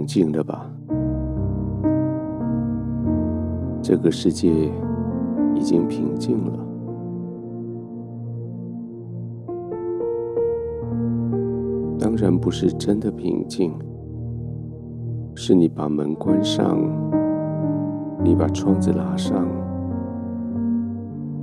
[0.00, 0.66] 平静了吧？
[3.82, 4.48] 这个世界
[5.54, 6.58] 已经平静了。
[11.98, 13.74] 当然不是真的平静，
[15.34, 16.78] 是你把门关上，
[18.24, 19.46] 你把窗子拉上，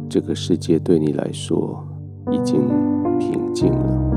[0.10, 1.86] 这个世界对你来说
[2.32, 2.68] 已经
[3.20, 4.17] 平静了。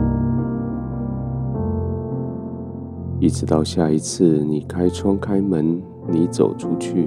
[3.21, 7.07] 一直到下一次你开窗开门，你走出去，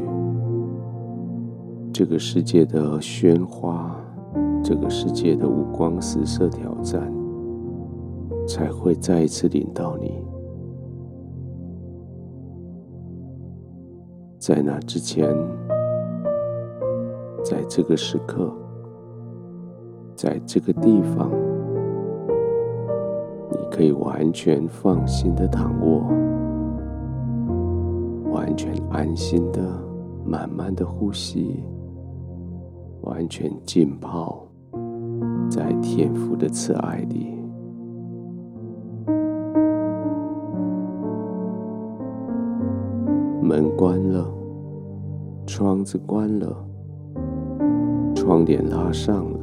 [1.92, 4.00] 这个世界的喧哗，
[4.64, 7.12] 这个世界的五光十色挑战，
[8.48, 10.24] 才会再一次领到你。
[14.38, 15.28] 在那之前，
[17.44, 18.54] 在这个时刻，
[20.16, 21.32] 在这个地方。
[23.76, 26.04] 可以完全放心的躺卧，
[28.32, 29.60] 完全安心的
[30.24, 31.64] 慢慢的呼吸，
[33.02, 34.46] 完全浸泡
[35.50, 37.34] 在天父的慈爱里。
[43.42, 44.32] 门关了，
[45.48, 46.56] 窗子关了，
[48.14, 49.40] 窗帘拉上了，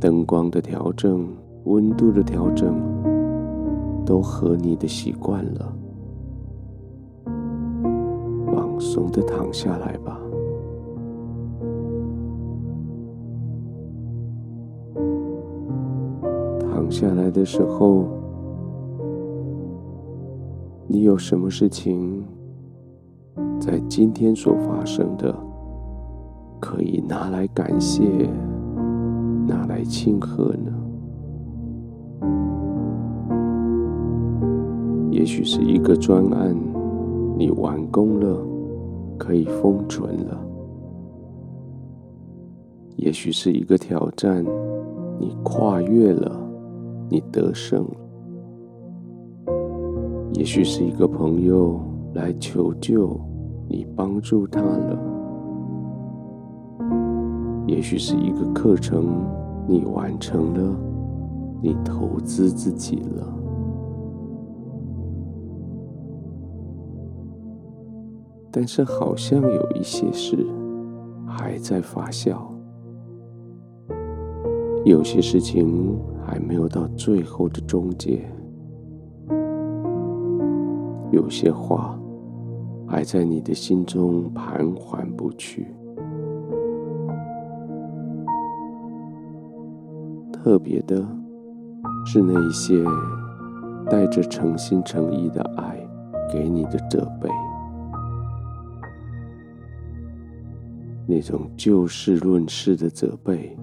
[0.00, 1.24] 灯光的调整。
[1.66, 2.74] 温度的调整
[4.04, 5.72] 都合你的习惯了，
[8.46, 10.20] 放松的躺下来吧。
[16.60, 18.04] 躺下来的时候，
[20.86, 22.24] 你有什么事情
[23.58, 25.34] 在今天所发生的，
[26.60, 28.04] 可以拿来感谢，
[29.48, 30.72] 拿来庆贺呢？
[35.16, 36.54] 也许是一个专案，
[37.38, 38.36] 你完工了，
[39.16, 40.36] 可以封存了；
[42.96, 44.44] 也许是一个挑战，
[45.18, 46.38] 你跨越了，
[47.08, 49.54] 你得胜了；
[50.34, 51.80] 也许是一个朋友
[52.12, 53.18] 来求救，
[53.70, 54.98] 你帮助他了；
[57.66, 59.06] 也许是一个课程，
[59.66, 60.76] 你完成了，
[61.62, 63.32] 你投资自己了。
[68.50, 70.46] 但是好像有一些事
[71.26, 72.36] 还在发酵，
[74.84, 78.24] 有些事情还没有到最后的终结，
[81.10, 81.98] 有些话
[82.86, 85.66] 还在你的心中盘桓不去。
[90.32, 91.04] 特别的
[92.06, 92.84] 是那一些
[93.90, 95.76] 带着诚心诚意的爱
[96.32, 97.28] 给你的责备。
[101.08, 103.56] 那种就事论事的责备，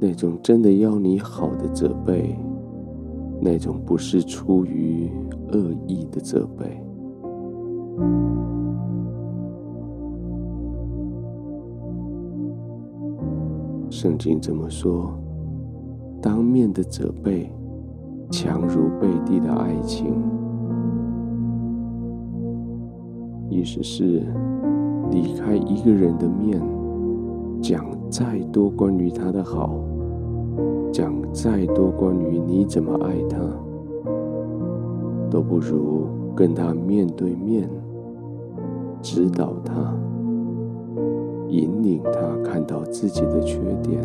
[0.00, 2.34] 那种真的要你好的责备，
[3.38, 5.10] 那种不是出于
[5.52, 6.82] 恶意的责备。
[13.90, 15.12] 圣经这么说：
[16.22, 17.52] 当面的责备，
[18.30, 20.14] 强如背地的爱情。
[23.50, 24.22] 意思是。
[25.10, 26.60] 离开一个人的面，
[27.60, 29.78] 讲再多关于他的好，
[30.92, 33.38] 讲再多关于你怎么爱他，
[35.30, 37.68] 都不如跟他面对面，
[39.02, 39.94] 指导他，
[41.48, 44.00] 引领他看到自己的缺点，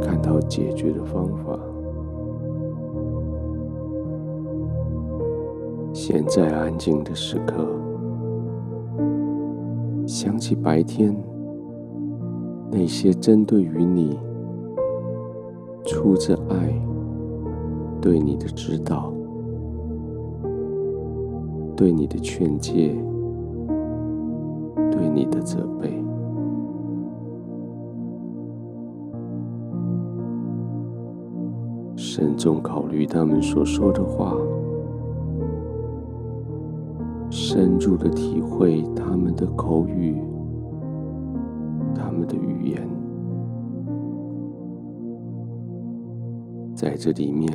[0.00, 1.58] 看到解决的方法。
[5.92, 7.83] 现在安静的时刻。
[10.06, 11.16] 想起白天
[12.70, 14.18] 那些针对于你、
[15.84, 16.74] 出自爱
[18.00, 19.12] 对你的指导、
[21.74, 22.94] 对你的劝诫、
[24.90, 25.90] 对你的责备，
[31.96, 34.36] 慎重考虑他们所说的话。
[37.54, 40.20] 深入的体会他们的口语，
[41.94, 42.88] 他们的语言，
[46.74, 47.48] 在这里面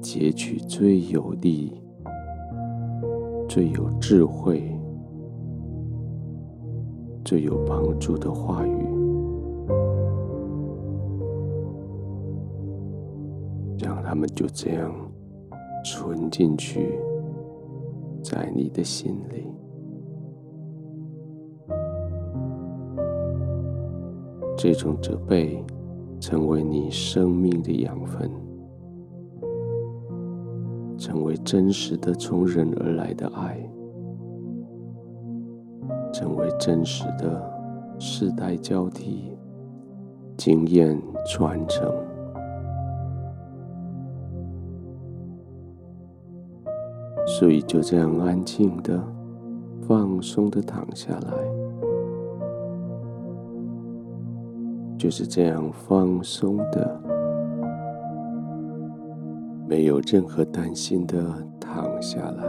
[0.00, 1.82] 截取最有力、
[3.48, 4.62] 最有智慧、
[7.24, 8.86] 最有帮助的话语，
[13.76, 14.94] 让他们就这样
[15.84, 16.96] 存进去，
[18.22, 19.46] 在你的心里，
[24.56, 25.64] 这种责备
[26.20, 28.30] 成为你生命的养分，
[30.98, 33.58] 成为真实的从人而来的爱，
[36.12, 37.42] 成为真实的
[37.98, 39.32] 世代交替、
[40.36, 42.09] 经验传承。
[47.26, 49.02] 所以就这样安静的、
[49.86, 51.32] 放松的躺下来，
[54.98, 57.00] 就是这样放松的、
[59.68, 61.24] 没有任何担心的
[61.58, 62.44] 躺下来。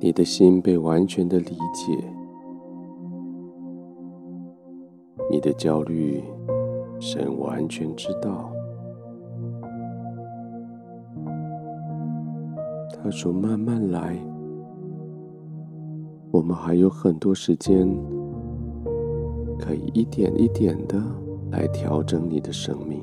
[0.00, 1.96] 你的心被完全的理解，
[5.30, 6.22] 你的焦虑，
[6.98, 8.50] 神完全知道。
[13.06, 14.18] 他说：“慢慢来，
[16.32, 17.88] 我们还有很多时间，
[19.60, 21.00] 可以一点一点的
[21.52, 23.00] 来调整你的生命。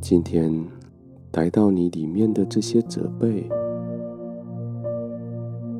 [0.00, 0.64] 今天
[1.32, 3.48] 来到你里面的这些责备，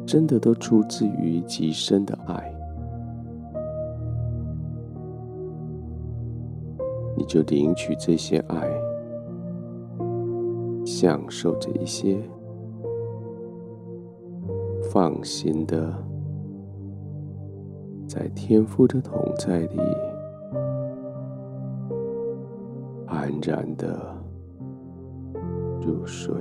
[0.05, 2.53] 真的都出自于极深的爱，
[7.17, 8.69] 你就领取这些爱。”
[10.87, 12.17] 享受着一些，
[14.85, 15.93] 放心的，
[18.07, 19.81] 在天父的同在里，
[23.09, 24.17] 安然的
[25.85, 26.33] 入睡。